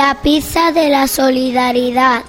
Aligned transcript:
La 0.00 0.14
pizza 0.22 0.72
de 0.72 0.88
la 0.88 1.06
solidaridad. 1.06 2.22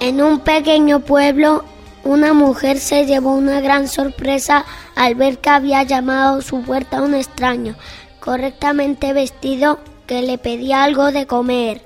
En 0.00 0.22
un 0.22 0.40
pequeño 0.40 1.00
pueblo, 1.00 1.64
una 2.02 2.32
mujer 2.32 2.80
se 2.80 3.04
llevó 3.04 3.34
una 3.34 3.60
gran 3.60 3.88
sorpresa 3.88 4.64
al 4.96 5.14
ver 5.14 5.36
que 5.36 5.50
había 5.50 5.82
llamado 5.82 6.38
a 6.38 6.40
su 6.40 6.62
puerta 6.62 6.96
a 6.96 7.02
un 7.02 7.12
extraño, 7.12 7.74
correctamente 8.20 9.12
vestido, 9.12 9.80
que 10.06 10.22
le 10.22 10.38
pedía 10.38 10.82
algo 10.82 11.12
de 11.12 11.26
comer. 11.26 11.82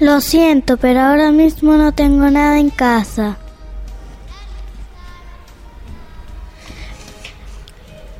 Lo 0.00 0.20
siento, 0.20 0.76
pero 0.76 1.02
ahora 1.02 1.30
mismo 1.30 1.74
no 1.74 1.92
tengo 1.92 2.28
nada 2.30 2.58
en 2.58 2.70
casa. 2.70 3.38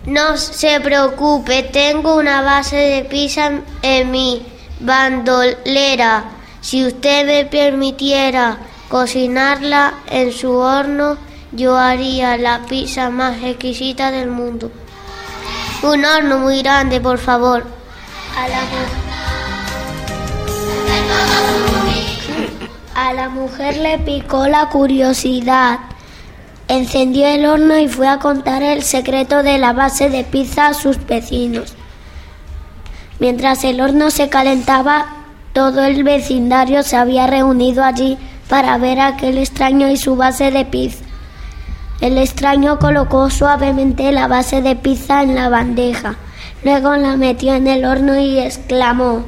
No 0.06 0.36
se 0.36 0.80
preocupe, 0.80 1.62
tengo 1.62 2.16
una 2.16 2.42
base 2.42 2.76
de 2.76 3.04
pizza 3.04 3.60
en 3.80 4.10
mi 4.10 4.46
bandolera. 4.80 6.24
Si 6.60 6.84
usted 6.84 7.26
me 7.26 7.46
permitiera 7.46 8.58
cocinarla 8.88 9.94
en 10.10 10.30
su 10.32 10.52
horno, 10.52 11.16
yo 11.52 11.76
haría 11.76 12.36
la 12.36 12.66
pizza 12.66 13.08
más 13.08 13.42
exquisita 13.42 14.10
del 14.10 14.28
mundo. 14.28 14.70
Un 15.82 16.04
horno 16.04 16.38
muy 16.38 16.62
grande, 16.62 17.00
por 17.00 17.18
favor. 17.18 17.64
A 22.94 23.12
la, 23.12 23.28
mujer 23.28 23.76
le 23.76 23.98
picó 23.98 24.48
la 24.48 24.68
curiosidad. 24.68 25.78
Encendió 26.68 27.26
el 27.26 27.44
horno 27.44 27.78
y 27.78 27.88
fue 27.88 28.08
a 28.08 28.18
contar 28.18 28.62
el 28.62 28.82
secreto 28.82 29.42
de 29.42 29.58
la 29.58 29.72
base 29.72 30.08
de 30.08 30.24
pizza 30.24 30.68
a 30.68 30.74
sus 30.74 31.04
vecinos. 31.06 31.74
Mientras 33.18 33.64
el 33.64 33.80
horno 33.80 34.10
se 34.10 34.28
calentaba, 34.28 35.06
todo 35.52 35.84
el 35.84 36.04
vecindario 36.04 36.82
se 36.82 36.96
había 36.96 37.26
reunido 37.26 37.84
allí 37.84 38.18
para 38.48 38.76
ver 38.78 38.98
a 38.98 39.08
aquel 39.08 39.38
extraño 39.38 39.88
y 39.90 39.96
su 39.96 40.16
base 40.16 40.50
de 40.50 40.64
pizza. 40.64 41.04
El 42.00 42.18
extraño 42.18 42.78
colocó 42.78 43.30
suavemente 43.30 44.10
la 44.10 44.26
base 44.26 44.62
de 44.62 44.74
pizza 44.74 45.22
en 45.22 45.34
la 45.34 45.48
bandeja, 45.48 46.16
luego 46.64 46.96
la 46.96 47.16
metió 47.16 47.54
en 47.54 47.66
el 47.68 47.84
horno 47.84 48.18
y 48.18 48.38
exclamó 48.40 49.24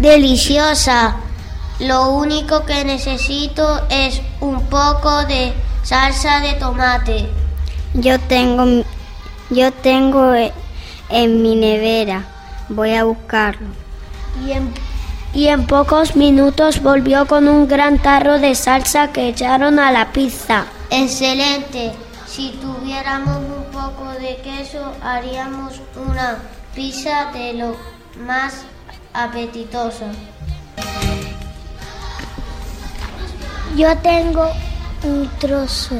Deliciosa. 0.00 1.16
Lo 1.80 2.10
único 2.10 2.66
que 2.66 2.84
necesito 2.84 3.80
es 3.88 4.20
un 4.40 4.66
poco 4.66 5.24
de 5.24 5.54
salsa 5.82 6.40
de 6.40 6.52
tomate. 6.54 7.26
Yo 7.94 8.20
tengo, 8.20 8.84
yo 9.48 9.72
tengo 9.72 10.34
eh, 10.34 10.52
en 11.08 11.42
mi 11.42 11.56
nevera. 11.56 12.24
Voy 12.68 12.94
a 12.94 13.04
buscarlo. 13.04 13.68
Y 14.44 14.52
en, 14.52 14.74
y 15.32 15.46
en 15.48 15.66
pocos 15.66 16.16
minutos 16.16 16.82
volvió 16.82 17.26
con 17.26 17.48
un 17.48 17.66
gran 17.66 17.98
tarro 17.98 18.38
de 18.38 18.54
salsa 18.54 19.10
que 19.10 19.28
echaron 19.28 19.78
a 19.78 19.90
la 19.90 20.12
pizza. 20.12 20.66
Excelente. 20.90 21.92
Si 22.26 22.50
tuviéramos 22.60 23.38
un 23.38 23.64
poco 23.72 24.10
de 24.20 24.36
queso, 24.36 24.92
haríamos 25.02 25.80
una 25.96 26.38
pizza 26.74 27.30
de 27.32 27.54
lo 27.54 27.76
más 28.26 28.64
apetitosa. 29.14 30.06
Yo 33.76 33.96
tengo 33.98 34.50
un 35.04 35.30
trozo 35.38 35.96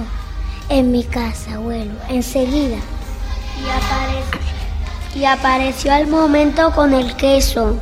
en 0.69 0.91
mi 0.91 1.05
casa, 1.05 1.55
abuelo, 1.55 1.93
enseguida. 2.09 2.79
Y, 5.15 5.25
apareció 5.25 5.93
al 5.93 6.07
momento 6.07 6.73
con 6.73 6.95
el 6.95 7.15
queso. 7.17 7.77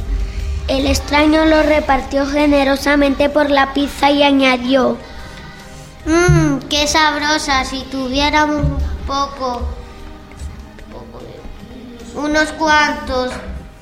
El 0.66 0.86
extraño 0.86 1.46
lo 1.46 1.62
repartió 1.62 2.26
generosamente 2.26 3.30
por 3.30 3.50
la 3.50 3.72
pizza 3.72 4.10
y 4.10 4.22
añadió, 4.22 4.98
Mmm, 6.04 6.58
qué 6.68 6.86
sabrosa. 6.86 7.64
Si 7.64 7.82
tuviéramos 7.84 8.64
un 8.64 8.78
poco, 9.06 9.62
unos 12.14 12.52
cuantos 12.52 13.30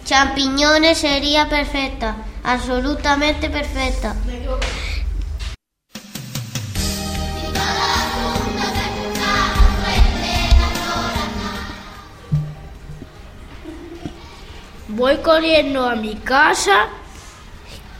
champiñones 0.04 0.98
sería 0.98 1.48
perfecta, 1.48 2.16
absolutamente 2.44 3.50
perfecta. 3.50 4.14
Voy 14.96 15.18
corriendo 15.18 15.86
a 15.86 15.94
mi 15.94 16.14
casa 16.14 16.86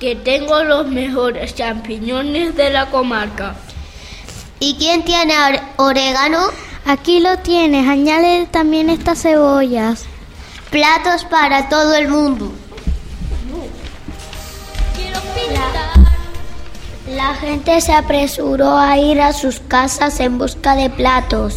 que 0.01 0.17
tengo 0.17 0.65
los 0.65 0.87
mejores 0.89 1.55
champiñones 1.55 2.57
de 2.57 2.71
la 2.71 2.87
comarca. 2.87 3.55
¿Y 4.61 4.77
quién 4.77 5.05
tiene 5.05 5.35
orégano? 5.77 6.39
Aquí 6.87 7.21
lo 7.21 7.37
tienes, 7.41 7.87
añade 7.87 8.47
también 8.47 8.89
estas 8.89 9.21
cebollas. 9.21 10.07
Platos 10.71 11.27
para 11.27 11.69
todo 11.69 11.95
el 11.95 12.09
mundo. 12.09 12.51
La 17.15 17.35
gente 17.35 17.79
se 17.83 17.93
apresuró 17.93 18.75
a 18.75 18.97
ir 18.97 19.21
a 19.21 19.35
sus 19.35 19.61
casas 19.61 20.19
en 20.21 20.39
busca 20.39 20.75
de 20.75 20.89
platos. 20.89 21.57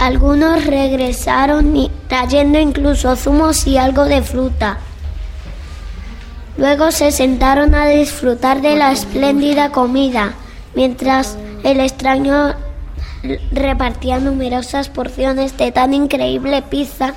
Algunos 0.00 0.64
regresaron 0.64 1.90
trayendo 2.08 2.58
incluso 2.58 3.16
zumos 3.16 3.66
y 3.66 3.76
algo 3.76 4.06
de 4.06 4.22
fruta. 4.22 4.78
Luego 6.56 6.90
se 6.90 7.12
sentaron 7.12 7.74
a 7.74 7.86
disfrutar 7.86 8.62
de 8.62 8.76
la 8.76 8.92
espléndida 8.92 9.72
comida, 9.72 10.32
mientras 10.74 11.36
el 11.64 11.80
extraño 11.80 12.54
repartía 13.52 14.20
numerosas 14.20 14.88
porciones 14.88 15.58
de 15.58 15.70
tan 15.70 15.92
increíble 15.92 16.62
pizza. 16.62 17.12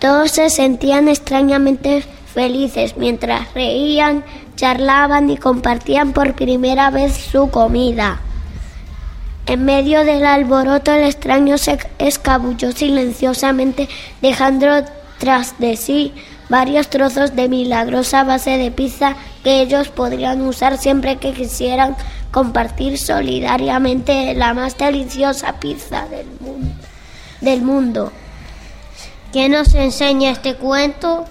Todos 0.00 0.32
se 0.32 0.50
sentían 0.50 1.08
extrañamente 1.08 2.04
felices 2.26 2.98
mientras 2.98 3.54
reían, 3.54 4.22
charlaban 4.54 5.30
y 5.30 5.38
compartían 5.38 6.12
por 6.12 6.34
primera 6.34 6.90
vez 6.90 7.16
su 7.16 7.50
comida. 7.50 8.20
En 9.48 9.64
medio 9.64 10.04
del 10.04 10.26
alboroto 10.26 10.92
el 10.92 11.04
extraño 11.04 11.56
se 11.56 11.78
escabulló 11.98 12.70
silenciosamente 12.72 13.88
dejando 14.20 14.66
tras 15.18 15.58
de 15.58 15.78
sí 15.78 16.12
varios 16.50 16.90
trozos 16.90 17.34
de 17.34 17.48
milagrosa 17.48 18.24
base 18.24 18.58
de 18.58 18.70
pizza 18.70 19.16
que 19.42 19.62
ellos 19.62 19.88
podrían 19.88 20.42
usar 20.42 20.76
siempre 20.76 21.16
que 21.16 21.32
quisieran 21.32 21.96
compartir 22.30 22.98
solidariamente 22.98 24.34
la 24.34 24.52
más 24.52 24.76
deliciosa 24.76 25.54
pizza 25.58 26.04
del 27.40 27.62
mundo. 27.62 28.12
¿Qué 29.32 29.48
nos 29.48 29.74
enseña 29.74 30.30
este 30.30 30.56
cuento? 30.56 31.24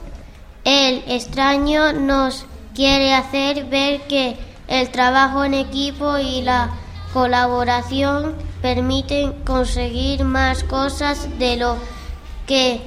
El 0.64 1.04
extraño 1.08 1.94
nos 1.94 2.46
quiere 2.74 3.14
hacer 3.14 3.66
ver 3.66 4.02
que 4.08 4.38
el 4.68 4.90
trabajo 4.90 5.44
en 5.44 5.54
equipo 5.54 6.18
y 6.18 6.42
la 6.42 6.72
colaboración 7.18 8.36
permiten 8.62 9.34
conseguir 9.44 10.24
más 10.24 10.64
cosas 10.64 11.28
de 11.40 11.58
lo 11.58 11.78
que 12.46 12.80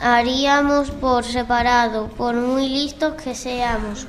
haríamos 0.00 0.90
por 0.90 1.22
separado, 1.22 2.08
por 2.08 2.34
muy 2.34 2.68
listos 2.68 3.14
que 3.22 3.36
seamos. 3.36 4.04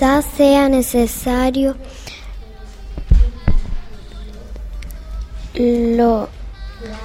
Quizás 0.00 0.24
sea 0.34 0.66
necesario 0.70 1.76
lo- 5.52 6.30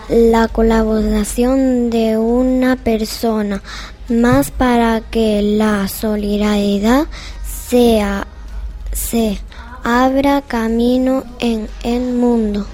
la 0.07 0.47
colaboración 0.47 1.89
de 1.89 2.17
una 2.17 2.77
persona 2.77 3.61
más 4.07 4.49
para 4.49 5.01
que 5.01 5.41
la 5.41 5.89
solidaridad 5.89 7.07
sea, 7.67 8.27
se 8.93 9.39
abra 9.83 10.41
camino 10.41 11.25
en 11.41 11.67
el 11.83 12.13
mundo. 12.13 12.65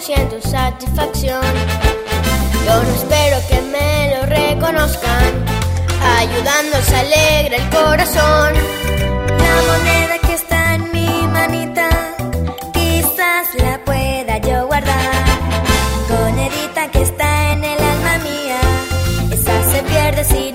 Siento 0.00 0.40
satisfacción. 0.40 1.42
Yo 2.66 2.82
no 2.82 2.94
espero 2.94 3.36
que 3.48 3.60
me 3.62 4.16
lo 4.16 4.26
reconozcan. 4.26 5.44
Ayudando 6.18 6.76
se 6.82 6.96
alegra 6.96 7.56
el 7.56 7.70
corazón. 7.70 8.52
La 9.44 9.54
moneda 9.70 10.18
que 10.26 10.34
está 10.34 10.74
en 10.74 10.92
mi 10.92 11.26
manita, 11.28 11.88
quizás 12.72 13.46
la 13.58 13.78
pueda 13.84 14.38
yo 14.38 14.66
guardar. 14.66 15.24
Monedita 16.08 16.90
que 16.90 17.02
está 17.02 17.52
en 17.52 17.64
el 17.64 17.78
alma 17.78 18.18
mía, 18.18 18.60
esa 19.32 19.70
se 19.72 19.82
pierde 19.82 20.24
si 20.24 20.53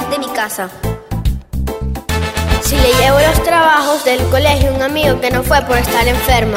de 0.00 0.18
mi 0.18 0.28
casa. 0.28 0.70
Si 2.62 2.76
le 2.76 2.94
llevo 2.94 3.20
los 3.20 3.42
trabajos 3.44 4.02
del 4.06 4.20
colegio 4.30 4.70
a 4.70 4.74
un 4.74 4.82
amigo 4.82 5.20
que 5.20 5.30
no 5.30 5.42
fue 5.42 5.60
por 5.62 5.76
estar 5.76 6.08
enfermo. 6.08 6.56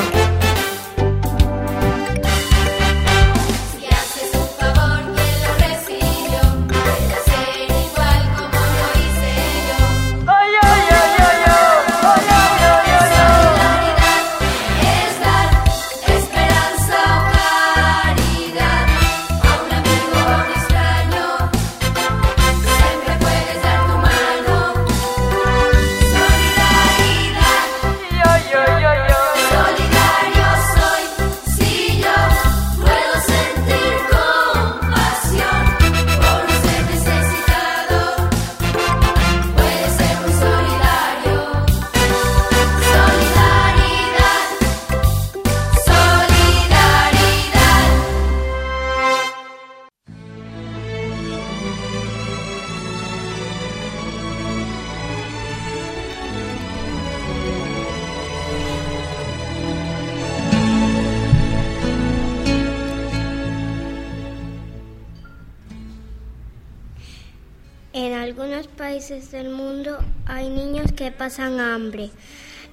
Países 68.95 69.29
del 69.31 69.49
mundo 69.49 69.97
hay 70.25 70.47
niños 70.47 70.93
que 70.93 71.11
pasan 71.11 71.59
hambre. 71.59 72.11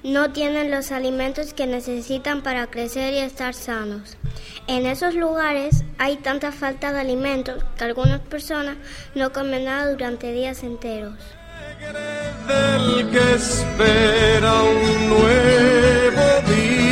No 0.05 0.31
tienen 0.31 0.71
los 0.71 0.93
alimentos 0.93 1.53
que 1.53 1.67
necesitan 1.67 2.41
para 2.41 2.67
crecer 2.67 3.13
y 3.13 3.17
estar 3.17 3.53
sanos. 3.53 4.15
En 4.67 4.85
esos 4.85 5.15
lugares 5.15 5.83
hay 5.97 6.15
tanta 6.15 6.53
falta 6.53 6.93
de 6.93 7.01
alimentos 7.01 7.61
que 7.77 7.83
algunas 7.83 8.21
personas 8.21 8.77
no 9.15 9.33
comen 9.33 9.65
nada 9.65 9.91
durante 9.91 10.31
días 10.31 10.63
enteros. 10.63 11.15
del 12.47 13.09
que 13.11 13.33
espera 13.33 14.63
un 14.63 15.09
nuevo 15.09 16.41
día. 16.47 16.83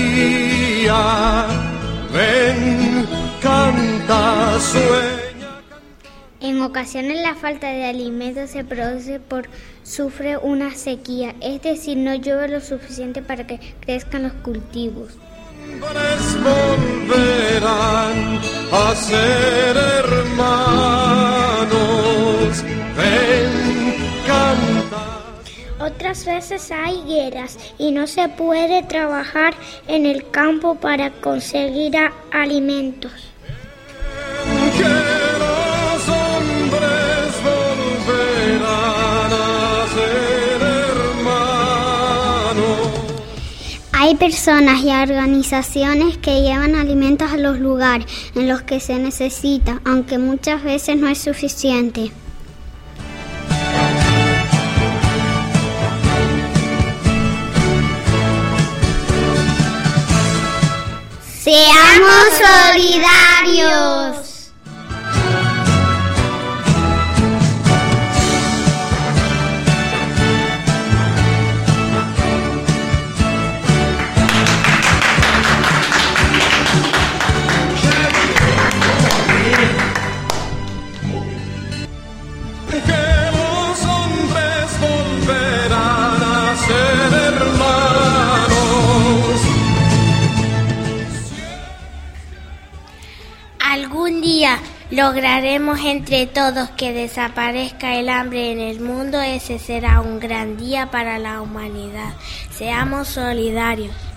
En 6.52 6.62
ocasiones 6.62 7.22
la 7.22 7.34
falta 7.34 7.68
de 7.70 7.86
alimentos 7.86 8.50
se 8.50 8.66
produce 8.66 9.22
por 9.22 9.48
sufre 9.84 10.36
una 10.36 10.76
sequía, 10.76 11.34
es 11.40 11.62
decir, 11.62 11.98
no 11.98 12.14
llueve 12.14 12.50
lo 12.50 12.60
suficiente 12.60 13.22
para 13.22 13.48
que 13.48 13.58
crezcan 13.80 14.24
los 14.24 14.34
cultivos. 14.34 15.14
Volverán 16.44 18.42
a 18.70 18.94
ser 18.96 19.78
hermanos. 19.78 21.72
Otras 25.80 26.26
veces 26.26 26.70
hay 26.70 27.02
guerras 27.08 27.58
y 27.78 27.94
no 27.94 28.08
se 28.08 28.28
puede 28.28 28.84
trabajar 28.84 29.54
en 29.88 30.06
el 30.06 30.30
campo 30.32 30.76
para 30.76 31.12
conseguir 31.12 31.94
alimentos. 32.34 33.14
Hay 44.12 44.18
personas 44.18 44.84
y 44.84 44.90
organizaciones 44.90 46.18
que 46.18 46.42
llevan 46.42 46.76
alimentos 46.76 47.32
a 47.32 47.38
los 47.38 47.60
lugares 47.60 48.06
en 48.36 48.50
los 48.50 48.62
que 48.62 48.82
se 48.82 48.96
necesita, 49.00 49.80
aunque 49.86 50.18
muchas 50.18 50.62
veces 50.66 50.98
no 50.98 51.08
es 51.08 51.18
suficiente. 51.18 52.12
Seamos 61.42 62.26
solidarios. 62.68 64.21
Lograremos 95.02 95.80
entre 95.80 96.28
todos 96.28 96.70
que 96.78 96.94
desaparezca 96.94 97.96
el 97.96 98.08
hambre 98.08 98.52
en 98.52 98.60
el 98.60 98.80
mundo. 98.80 99.20
Ese 99.20 99.58
será 99.58 100.00
un 100.00 100.20
gran 100.20 100.58
día 100.58 100.92
para 100.92 101.18
la 101.18 101.42
humanidad. 101.42 102.14
Seamos 102.52 103.08
solidarios. 103.08 104.11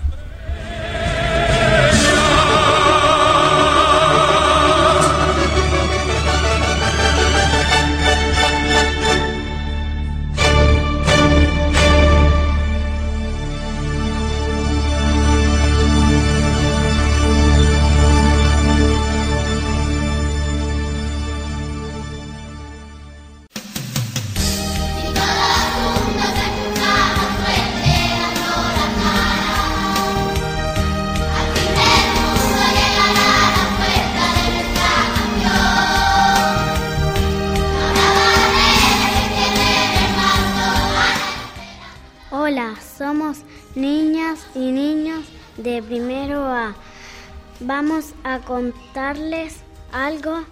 Vamos 47.61 48.13
a 48.23 48.39
contarles 48.39 49.57
algo 49.91 50.43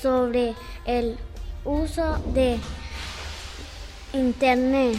sobre 0.00 0.54
el 0.86 1.18
uso 1.64 2.18
de 2.32 2.58
Internet. 4.14 4.96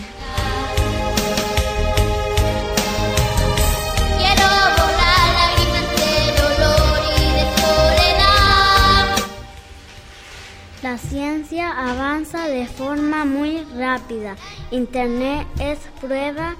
La 10.83 10.97
ciencia 10.97 11.71
avanza 11.71 12.47
de 12.47 12.67
forma 12.67 13.25
muy 13.25 13.63
rápida. 13.77 14.35
Internet 14.71 15.47
es 15.59 15.79
prueba 15.99 16.55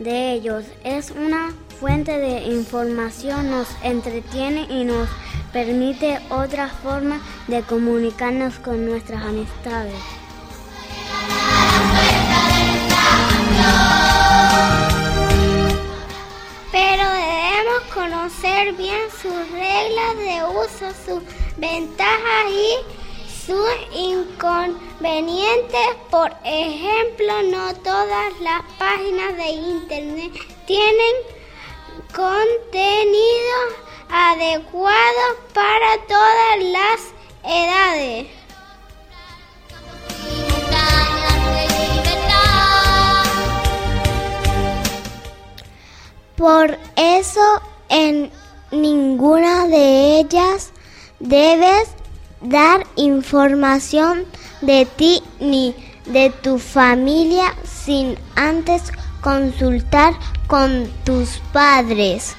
de 0.00 0.32
ellos. 0.32 0.64
Es 0.82 1.12
una 1.12 1.54
fuente 1.78 2.18
de 2.18 2.42
información, 2.42 3.50
nos 3.50 3.68
entretiene 3.82 4.66
y 4.68 4.84
nos 4.84 5.08
permite 5.52 6.18
otra 6.30 6.68
forma 6.68 7.20
de 7.46 7.62
comunicarnos 7.62 8.58
con 8.58 8.84
nuestras 8.84 9.22
amistades. 9.22 9.94
Pero 16.72 17.04
debemos 17.04 17.82
conocer 17.94 18.72
bien 18.74 19.00
sus 19.10 19.50
reglas 19.52 20.16
de 20.18 20.42
uso, 20.58 20.92
sus 21.06 21.22
ventajas 21.56 22.46
y 22.50 22.99
sus 23.50 23.70
inconvenientes. 23.92 25.88
Por 26.08 26.30
ejemplo, 26.44 27.42
no 27.50 27.74
todas 27.82 28.38
las 28.40 28.62
páginas 28.78 29.36
de 29.36 29.48
Internet 29.48 30.32
tienen 30.66 31.14
contenido 32.14 33.56
adecuado 34.08 35.22
para 35.52 35.98
todas 36.06 36.62
las 36.62 37.00
edades. 37.42 38.28
Por 46.36 46.78
eso 46.94 47.62
en 47.88 48.30
ninguna 48.70 49.66
de 49.66 50.20
ellas 50.20 50.70
debes 51.18 51.99
dar 52.40 52.86
información 52.96 54.24
de 54.60 54.86
ti 54.86 55.22
ni 55.40 55.74
de 56.06 56.30
tu 56.30 56.58
familia 56.58 57.54
sin 57.64 58.16
antes 58.36 58.92
consultar 59.20 60.14
con 60.46 60.88
tus 61.04 61.40
padres. 61.52 62.36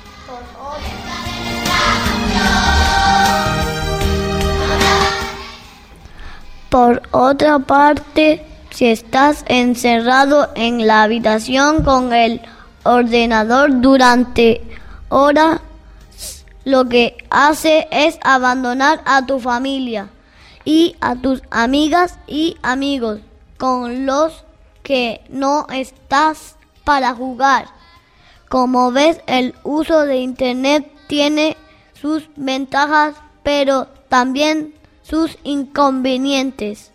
Por 6.69 7.01
otra 7.11 7.59
parte, 7.59 8.45
si 8.69 8.85
estás 8.85 9.43
encerrado 9.47 10.49
en 10.55 10.87
la 10.87 11.03
habitación 11.03 11.83
con 11.83 12.13
el 12.13 12.41
ordenador 12.83 13.81
durante 13.81 14.61
horas, 15.09 15.59
lo 16.63 16.87
que 16.87 17.17
hace 17.29 17.87
es 17.91 18.19
abandonar 18.23 19.01
a 19.05 19.25
tu 19.25 19.39
familia 19.39 20.09
y 20.63 20.95
a 21.01 21.15
tus 21.15 21.41
amigas 21.49 22.19
y 22.27 22.57
amigos 22.61 23.21
con 23.57 24.05
los 24.05 24.45
que 24.83 25.21
no 25.29 25.67
estás 25.71 26.55
para 26.83 27.13
jugar. 27.13 27.67
Como 28.49 28.91
ves, 28.91 29.21
el 29.27 29.55
uso 29.63 30.01
de 30.05 30.17
Internet 30.17 30.91
tiene 31.07 31.57
sus 31.93 32.29
ventajas, 32.35 33.15
pero 33.43 33.87
también 34.09 34.73
sus 35.03 35.37
inconvenientes. 35.43 36.91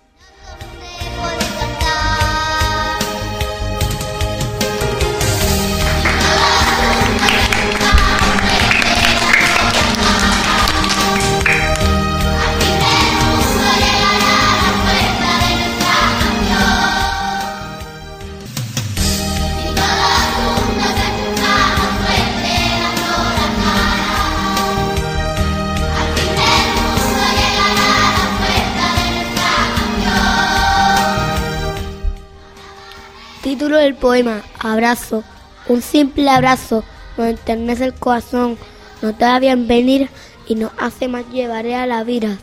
Título 33.46 33.76
del 33.76 33.94
poema, 33.94 34.42
Abrazo. 34.58 35.22
Un 35.68 35.80
simple 35.80 36.28
abrazo 36.28 36.82
nos 37.16 37.28
enternece 37.28 37.84
el 37.84 37.94
corazón, 37.94 38.58
nos 39.02 39.16
da 39.18 39.38
bienvenir 39.38 40.10
y 40.48 40.56
nos 40.56 40.72
hace 40.78 41.06
más 41.06 41.24
llevaré 41.30 41.76
a 41.76 41.86
la 41.86 42.02
vida. 42.02 42.38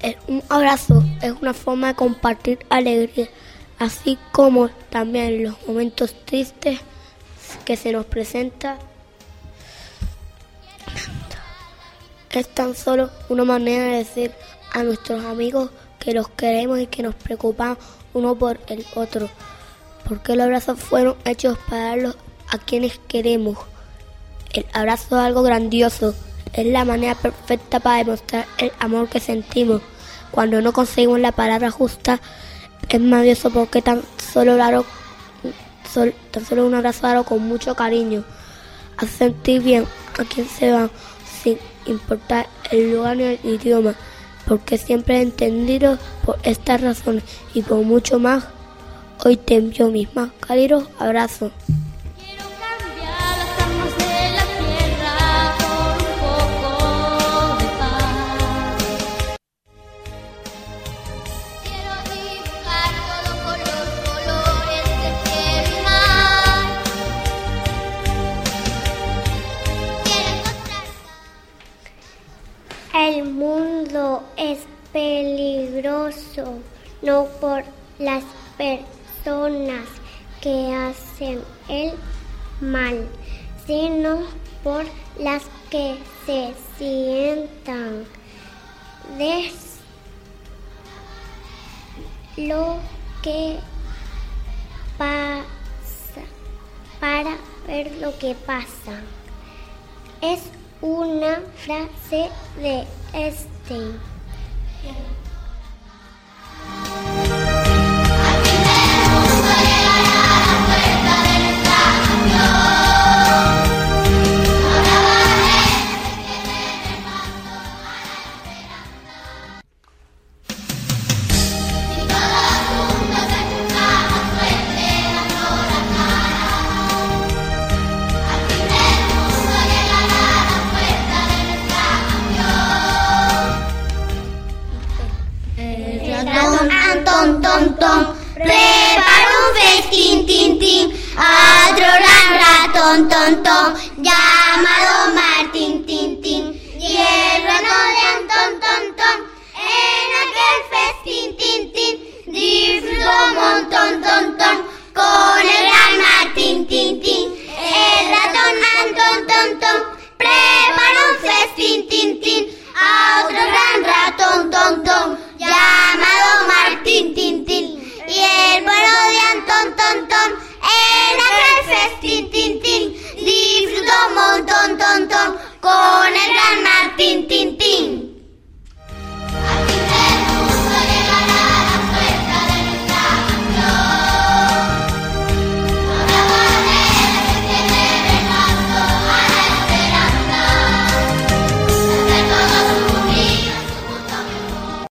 Eh, 0.00 0.18
Un 0.26 0.42
abrazo 0.48 1.04
es 1.22 1.32
una 1.40 1.54
forma 1.54 1.86
de 1.86 1.94
compartir 1.94 2.58
alegría, 2.70 3.28
así 3.78 4.18
como 4.32 4.68
también 4.90 5.44
los 5.44 5.54
momentos 5.64 6.12
tristes 6.24 6.80
que 7.64 7.76
se 7.76 7.92
nos 7.92 8.06
presenta. 8.06 8.78
Es 12.32 12.52
tan 12.52 12.74
solo 12.74 13.10
una 13.28 13.44
manera 13.44 13.84
de 13.84 13.98
decir 13.98 14.32
a 14.72 14.82
nuestros 14.82 15.24
amigos 15.24 15.70
que 16.00 16.14
los 16.14 16.28
queremos 16.30 16.80
y 16.80 16.88
que 16.88 17.04
nos 17.04 17.14
preocupamos 17.14 17.78
uno 18.14 18.34
por 18.34 18.58
el 18.68 18.84
otro, 18.94 19.28
porque 20.08 20.36
los 20.36 20.46
abrazos 20.46 20.78
fueron 20.78 21.16
hechos 21.24 21.58
para 21.68 21.90
darlos 21.90 22.16
a 22.48 22.58
quienes 22.58 22.98
queremos. 23.06 23.58
El 24.52 24.66
abrazo 24.72 25.18
es 25.18 25.26
algo 25.26 25.42
grandioso, 25.42 26.14
es 26.52 26.66
la 26.66 26.84
manera 26.84 27.14
perfecta 27.14 27.78
para 27.80 27.98
demostrar 27.98 28.46
el 28.58 28.72
amor 28.80 29.08
que 29.08 29.20
sentimos. 29.20 29.82
Cuando 30.32 30.60
no 30.60 30.72
conseguimos 30.72 31.20
la 31.20 31.32
palabra 31.32 31.70
justa, 31.70 32.20
es 32.88 33.00
maravilloso 33.00 33.50
porque 33.50 33.82
tan 33.82 34.02
solo, 34.32 34.56
tan 36.30 36.44
solo 36.44 36.66
un 36.66 36.74
abrazo 36.74 37.06
dado 37.06 37.24
con 37.24 37.46
mucho 37.46 37.74
cariño. 37.76 38.24
Hace 38.96 39.16
sentir 39.16 39.62
bien 39.62 39.86
a 40.18 40.24
quien 40.24 40.48
se 40.48 40.72
va, 40.72 40.90
sin 41.42 41.58
importar 41.86 42.48
el 42.70 42.92
lugar 42.92 43.16
ni 43.16 43.24
el 43.24 43.38
idioma, 43.44 43.94
porque 44.50 44.78
siempre 44.78 45.18
he 45.18 45.22
entendido 45.22 45.96
por 46.26 46.36
estas 46.42 46.80
razones 46.80 47.22
y 47.54 47.62
por 47.62 47.84
mucho 47.84 48.18
más. 48.18 48.48
Hoy 49.24 49.36
te 49.36 49.54
envío 49.54 49.92
mis 49.92 50.12
más 50.16 50.30
cálidos 50.40 50.88
abrazos. 50.98 51.52
Lo 92.36 92.78
que 93.22 93.58
pasa 94.98 95.44
para 97.00 97.36
ver 97.66 97.96
lo 97.96 98.16
que 98.18 98.34
pasa. 98.34 99.00
Es 100.20 100.40
una 100.80 101.40
frase 101.56 102.30
de 102.56 102.86
Einstein. 103.12 103.98